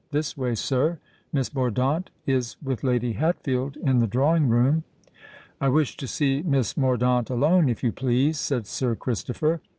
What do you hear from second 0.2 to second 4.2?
way, sir—Miss Mordaunt is with Lady Hatfield in the